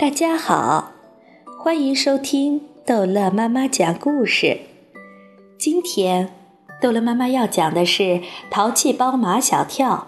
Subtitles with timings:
[0.00, 0.92] 大家好，
[1.58, 4.60] 欢迎收听逗乐妈妈讲故事。
[5.58, 6.32] 今天，
[6.80, 8.02] 逗乐妈妈要讲的是
[8.50, 10.06] 《淘气包马小跳》，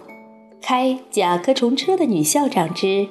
[0.66, 3.06] 开甲壳虫车的女校长之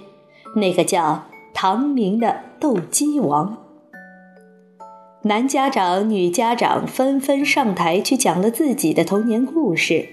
[0.56, 3.60] 那个叫唐明的斗鸡王。
[5.22, 10.10] 男家长、女家长纷纷上台去讲了自己的童年故事。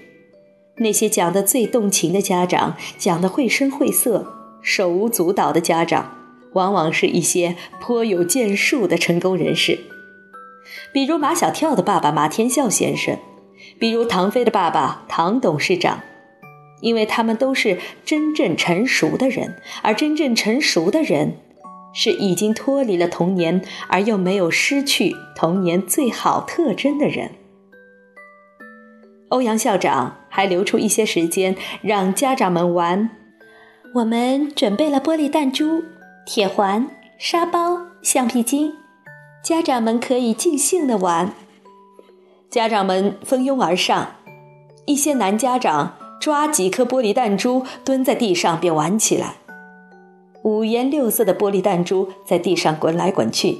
[0.77, 4.27] 那些讲的最动情的家长，讲的绘声绘色、
[4.61, 6.18] 手舞足蹈的家长。
[6.53, 9.79] 往往是一些颇有建树的成功人士，
[10.91, 13.17] 比如马小跳的爸爸马天笑先生，
[13.79, 16.01] 比如唐飞的爸爸唐董事长，
[16.81, 21.37] 因为他们都是真正成熟的人，而真正成熟的人，
[21.93, 27.31] 是已经脱离了童年而又没有失去童年最好特征的人。
[29.29, 33.11] 欧阳校长还留出一些时间让家长们玩，
[33.93, 35.83] 我们准备了玻璃弹珠。
[36.25, 38.73] 铁环、沙包、橡皮筋，
[39.43, 41.33] 家长们可以尽兴的玩。
[42.49, 44.15] 家长们蜂拥而上，
[44.85, 49.35] 一些男家长抓几颗玻璃弹珠，蹲在地上便玩起来。
[50.43, 53.59] 五颜六色的玻璃弹珠在地上滚来滚去，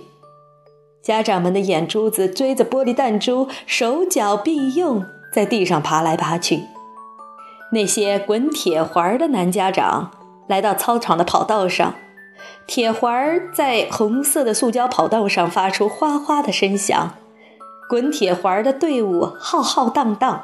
[1.03, 6.61] 家长们的眼珠子追着玻璃弹珠，手脚并用在地上爬来爬去。
[7.71, 10.11] 那些滚铁环的男家长
[10.47, 11.95] 来到操场的跑道上。
[12.69, 17.15] 铁环儿在红色的塑胶跑道上发出哗哗的声响，
[17.89, 20.43] 滚铁环的队伍浩浩荡荡。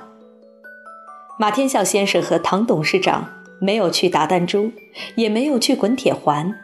[1.37, 3.29] 马天笑先生和唐董事长
[3.61, 4.71] 没有去打弹珠，
[5.13, 6.55] 也没有去滚铁环。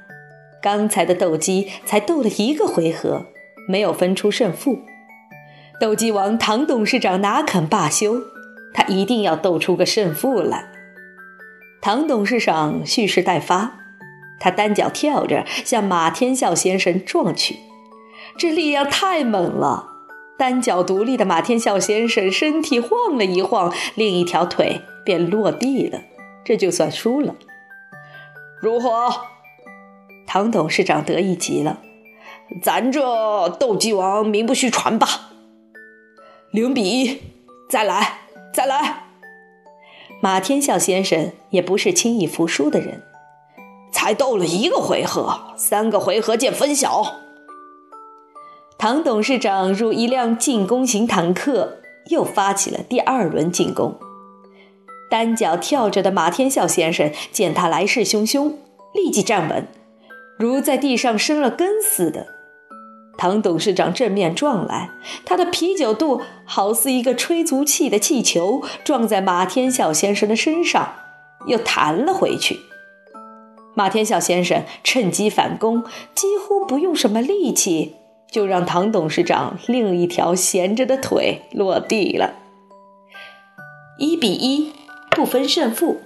[0.64, 3.28] 刚才的斗鸡才斗了一个回合，
[3.68, 4.80] 没有分出胜负。
[5.80, 8.16] 斗鸡王唐董事长哪肯罢休？
[8.74, 10.72] 他一定要斗出个胜负来。
[11.80, 13.78] 唐董事长蓄势待发。
[14.42, 17.58] 他单脚跳着向马天笑先生撞去，
[18.38, 19.90] 这力量太猛了。
[20.38, 26.02] 单脚独立的马天笑先生身体晃了一晃，另一条腿便落地了，
[26.44, 27.36] 这就算输了。
[28.60, 29.14] 如何？
[30.26, 31.80] 唐董事长得意极了，
[32.64, 35.08] 咱这斗鸡王名不虚传吧？
[36.52, 37.22] 零比一，
[37.70, 39.04] 再来，再来。
[40.20, 43.04] 马天笑先生也不是轻易服输的人。
[43.92, 47.18] 才斗了一个回合，三个回合见分晓。
[48.78, 51.78] 唐董事长如一辆进攻型坦克，
[52.10, 54.00] 又发起了第二轮进攻。
[55.10, 58.54] 单脚跳着的马天笑先生见他来势汹汹，
[58.94, 59.68] 立即站稳，
[60.40, 62.28] 如在地上生了根似的。
[63.18, 64.90] 唐董事长正面撞来，
[65.26, 70.94] 他的啤酒肚好似一个吹足气的气球，撞在马天笑先生的身上，
[71.46, 72.62] 又弹了回去。
[73.82, 75.84] 马天笑先生趁机反攻，
[76.14, 77.96] 几乎不用什么力气，
[78.30, 82.36] 就让唐董事长另一条闲着的腿落地了。
[83.98, 84.72] 一比一，
[85.10, 86.00] 不分胜负。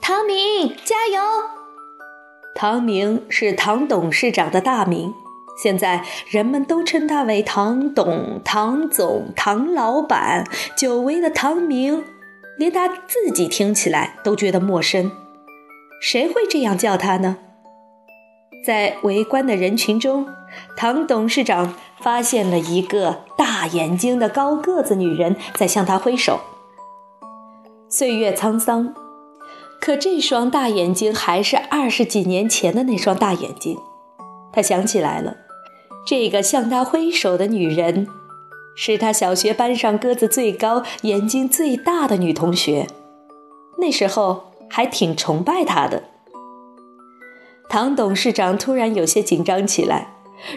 [0.00, 1.20] 唐明，加油！
[2.54, 5.12] 唐明是唐董事长的大名，
[5.60, 10.46] 现在人们都称他为唐董、唐总、唐老板。
[10.76, 12.04] 久违的唐明，
[12.56, 15.10] 连他自己听起来都觉得陌生。
[16.00, 17.38] 谁会这样叫他呢？
[18.64, 20.26] 在围观的人群中，
[20.74, 26.40] 唐董事长发现了一个大眼睛的高个子女人在向他挥手。
[27.90, 28.94] 岁月沧桑，
[29.80, 33.78] 可这双大眼睛还是二十几年前的那双大眼睛。
[34.50, 35.36] 他想起来了，
[36.06, 38.06] 这个向他挥手的女人，
[38.74, 42.86] 是他小学班上个子最高、眼睛最大的女同学。
[43.78, 44.53] 那时候。
[44.68, 46.04] 还挺崇拜他的。
[47.68, 50.08] 唐董事长突然有些紧张起来。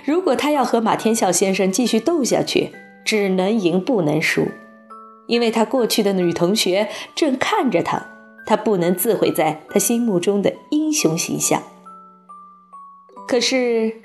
[0.04, 2.72] 如果他要和马天笑先生继续斗下去，
[3.06, 4.48] 只能赢不能输，
[5.28, 8.06] 因为他过去的女同学正看着他，
[8.46, 11.64] 他不能自毁在他心目中的英雄形象。
[13.28, 14.02] 可是，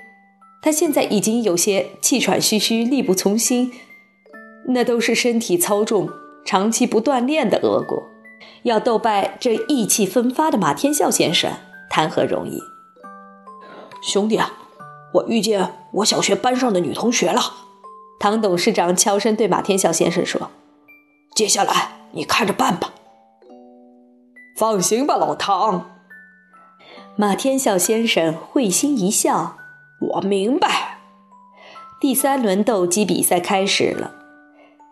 [0.62, 3.72] 他现在已经有些气喘吁吁、力不从心，
[4.68, 6.08] 那都是身体操重、
[6.44, 8.11] 长期不锻炼的恶果。
[8.64, 11.52] 要斗败这意气风发的马天笑先生，
[11.90, 12.62] 谈何容易？
[14.02, 14.52] 兄弟啊，
[15.14, 17.40] 我遇见我小学班上的女同学了。
[18.20, 20.50] 唐董事长悄声对马天笑先生说
[21.34, 22.92] ：“接下来你看着办吧。”
[24.56, 25.90] 放心吧，老唐。
[27.16, 29.56] 马天笑先生会心一笑
[30.14, 30.98] ：“我明白。”
[32.00, 34.21] 第三轮斗鸡比赛开始了。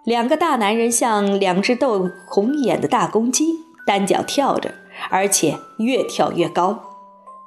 [0.05, 4.75] 两个大男人像两只斗红眼的大公鸡，单脚跳着，
[5.11, 6.79] 而且越跳越高。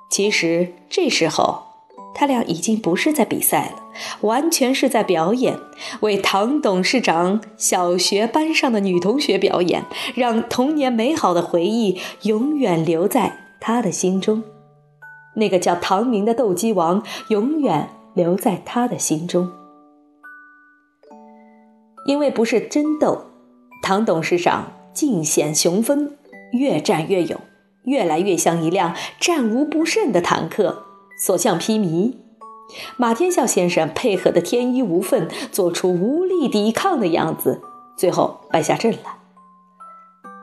[0.09, 1.63] 其实这时候，
[2.13, 3.83] 他俩已经不是在比赛了，
[4.21, 5.57] 完全是在表演，
[6.01, 14.43] 为唐董事长小学班上的女同学表演，让童年美好的回忆永远留在他的心中。
[15.35, 19.51] 那个叫唐明的斗鸡王，永远留在他的心中。
[22.05, 23.25] 因为不是真斗，
[23.81, 26.15] 唐董事长尽显雄风，
[26.51, 27.39] 越战越勇。
[27.85, 30.85] 越来越像一辆战无不胜的坦克，
[31.19, 32.13] 所向披靡。
[32.95, 37.61] 马天笑先生配合的天衣无缝，做出无力抵抗的样子，
[37.97, 39.17] 最后败下阵来。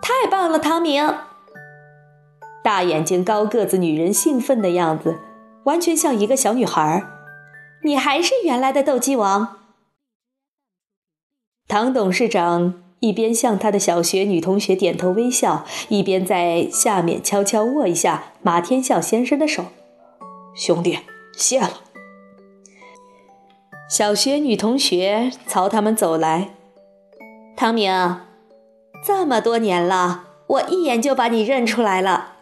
[0.03, 1.15] 太棒了，唐明！
[2.63, 5.21] 大眼睛、高个子女人兴奋的样子，
[5.65, 7.07] 完全像一个小女孩。
[7.83, 9.60] 你还是原来的斗鸡王。
[11.71, 12.75] 唐董事长。
[12.99, 19.65] 一边向他的小学女同学点头微笑，一边在下面悄悄握一下马天笑先生的手。
[20.55, 20.99] 兄弟，
[21.35, 21.81] 谢了。
[23.89, 26.51] 小学女同学朝他们走来。
[27.57, 27.91] 唐明，
[29.03, 32.35] 这么多年了，我一眼就把你认出来了。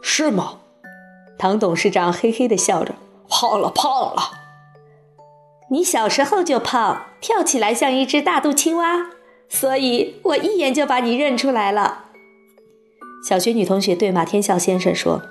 [0.00, 0.60] 是吗？
[1.36, 2.94] 唐董事长嘿嘿的笑着。
[3.28, 4.22] 胖了，胖了。
[5.70, 9.10] 你小时候就胖，跳起来像一只大肚青蛙。
[9.48, 12.04] 所以我一眼就把你认出来了。
[13.26, 15.22] 小学女同学对马天笑先生说：“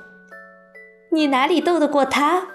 [1.13, 2.48] 你哪里斗得过他？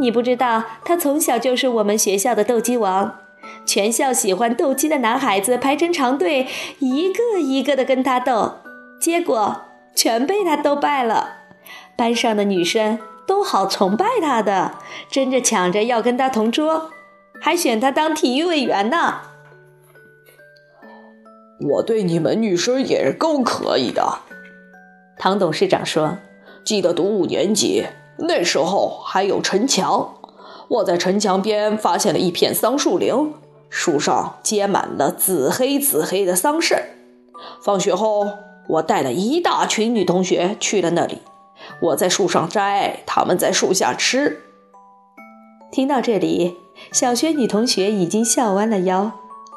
[0.00, 3.18] 你不知道，他从小就是我们学校的斗鸡王。
[3.66, 6.46] 全校喜欢斗鸡的男孩子排成长队，
[6.78, 8.58] 一个一个的跟他斗，
[9.00, 9.62] 结果
[9.94, 11.38] 全被他斗败了。
[11.96, 14.78] 班上的女生都好崇拜他的，
[15.10, 16.90] 争着抢着要跟他同桌，
[17.40, 19.22] 还选他当体育委员呢。”
[21.72, 24.20] 我对你们女生也是够可以的，
[25.18, 26.16] 唐董事长说
[26.64, 30.14] ：“记得读五年级那时候还有城墙，
[30.68, 33.34] 我在城墙边发现了一片桑树林，
[33.68, 36.82] 树上结满了紫黑紫黑的桑葚。
[37.62, 38.30] 放学后，
[38.68, 41.18] 我带了一大群女同学去了那里，
[41.82, 44.40] 我在树上摘，她们在树下吃。”
[45.70, 46.58] 听到这里，
[46.92, 49.12] 小学女同学已经笑弯了腰，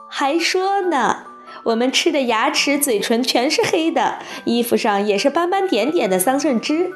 [0.09, 1.27] 还说呢。
[1.65, 6.91] 我们吃的牙齿、嘴唇全是黑的，衣服上也是斑斑点点的桑葚汁，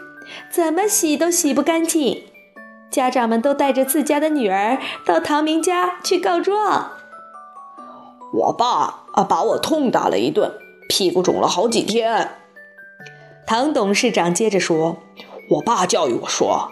[0.52, 2.24] 怎么洗都洗不干净。
[2.92, 6.92] 家长们都带着自家的女儿到唐明家去告状。
[8.34, 10.52] 我爸啊，把我痛打了一顿，
[10.90, 12.32] 屁股肿了好几天。
[13.46, 14.98] 唐董事长接着说
[15.52, 16.72] ：“我爸教育我说，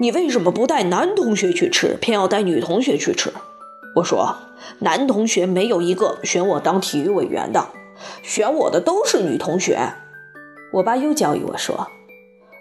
[0.00, 3.32] 你为什么不带男同学去吃，偏要带女同学去吃？”
[3.96, 4.36] 我说，
[4.80, 7.68] 男同学没有一个选我当体育委员的，
[8.22, 9.78] 选我的都是女同学。
[10.72, 11.86] 我爸又教育我说，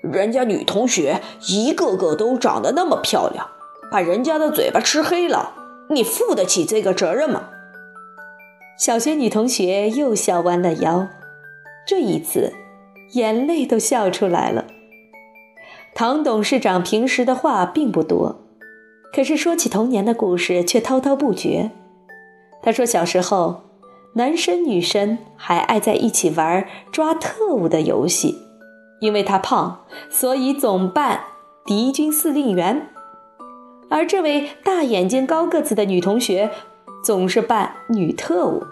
[0.04, 3.48] 人家女同学一个个都长得那么漂亮，
[3.92, 5.56] 把人家的嘴巴吃黑了，
[5.90, 7.50] 你负得起这个责任吗？
[8.78, 11.08] 小学女同学又笑弯了腰，
[11.88, 12.54] 这一次
[13.14, 14.66] 眼泪都笑出来了。
[15.96, 18.42] 唐董事长平时的话并不多。
[19.14, 21.72] 可是说起童年的故事，却滔滔不绝。
[22.62, 23.62] 他说，小时候，
[24.16, 28.40] 男生女生还爱在一起玩抓特务的游戏。
[29.00, 31.24] 因为他胖，所以总扮
[31.66, 32.88] 敌军司令员。
[33.90, 36.50] 而这位大眼睛、高个子的女同学，
[37.04, 38.64] 总是扮女特务。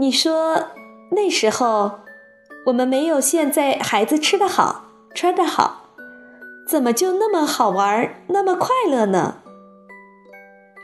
[0.00, 0.66] 你说，
[1.12, 2.00] 那时候，
[2.66, 5.86] 我们没有现在孩子吃得好、穿得好。
[6.68, 9.36] 怎么就那么好玩，那么快乐呢？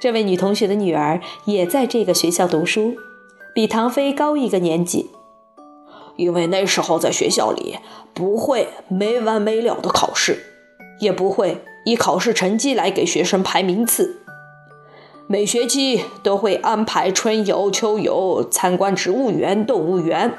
[0.00, 2.96] 这位女同学的女儿也在这个学校读书，
[3.54, 5.10] 比唐飞高一个年级。
[6.16, 7.76] 因为那时候在学校里
[8.14, 10.38] 不会没完没了的考试，
[10.98, 14.22] 也不会以考试成绩来给学生排名次。
[15.28, 20.32] 每学期都会安排春游、秋游，参观植物园、动物园，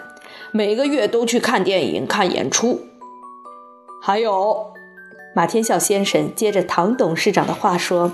[0.51, 2.82] 每个月都去看电影、看演出，
[4.01, 4.68] 还有。
[5.36, 8.13] 马天笑先生接着唐董事长的话说：“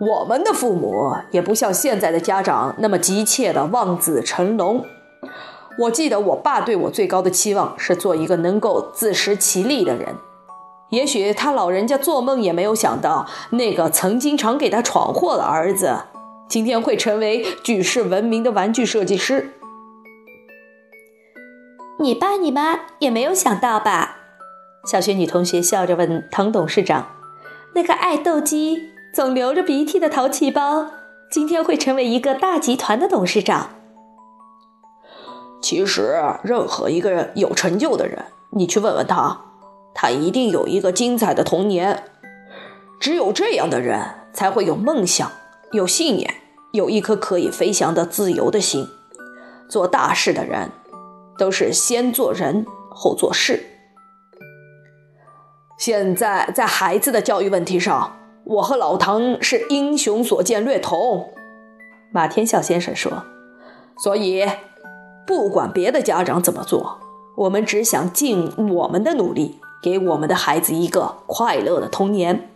[0.00, 4.86] 我们的父母也不像现在的家长那么急切的望子成龙。
[5.80, 10.16] 我记得我爸对我最高的期望是做一个能够自食其力的人。
[10.88, 16.04] 也许他老人家做梦也没有想到，那个曾经常给他闯祸的儿子，
[16.48, 19.52] 今天会成为举世闻名的玩具设计师。
[22.02, 24.18] 你爸你妈也没有想到吧？”
[24.84, 27.12] 小学女同学笑着问唐董事长
[27.74, 30.90] ：“那个爱斗鸡、总流着鼻涕的淘气包，
[31.30, 33.70] 今天会成为一个大集团的董事长？”
[35.62, 39.40] 其实，任何一个有成就的人，你去问问他，
[39.94, 42.02] 他一定有一个精彩的童年。
[42.98, 44.00] 只有这样的人
[44.32, 45.30] 才会有梦想、
[45.70, 46.34] 有信念、
[46.72, 48.88] 有一颗可以飞翔的自由的心。
[49.68, 50.72] 做大事的人，
[51.38, 53.64] 都是先做人后做事。
[55.78, 61.32] 现在在孩子的教育问题上，我和老唐是英雄所见略同。
[62.12, 63.24] 马天笑先生说
[63.98, 64.46] ：“所以，
[65.26, 66.98] 不管别的家长怎么做，
[67.36, 72.48] 我们只想尽我们的努力，给我们的孩子一个快乐的童年。”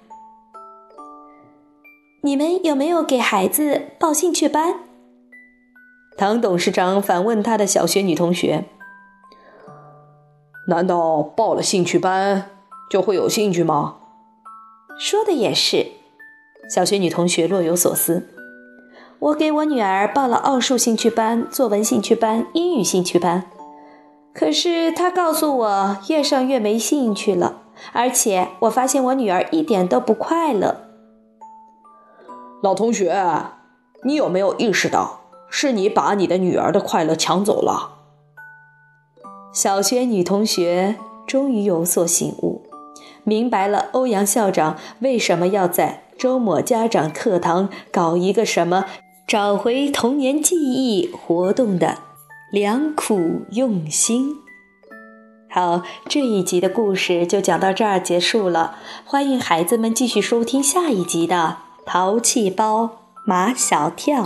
[2.22, 4.80] 你们有没有给孩子报兴趣班？
[6.16, 8.64] 唐董事长反问他的小学女同学
[10.68, 12.50] ：“难道报了兴趣班？”
[12.88, 13.96] 就会有兴趣吗？
[14.98, 15.88] 说的也是。
[16.70, 18.28] 小学女同学若有所思。
[19.18, 23.50] 我给我女儿报了奥数兴趣班、作文兴趣班、英语兴趣班，
[24.32, 30.82] 可是她告诉我越上越没兴趣了，而且我发现我女儿一点都不快乐。
[32.62, 33.14] 老同学，
[34.04, 35.15] 你有没有意识到
[35.48, 37.96] 是你把你的女儿的快乐抢走了？
[39.52, 42.62] 小轩女同学终于有所醒悟。
[43.24, 48.84] 明白了，欧阳校长为什么要在周末家长课堂搞一个什么
[49.26, 51.98] 找回童年记忆活动的
[52.52, 54.36] 良苦用心。
[55.50, 62.90] 好，这一集的故事就讲到这儿结束了，欢迎孩子们继续收听下一集的《淘气包
[63.26, 64.22] 马小跳》。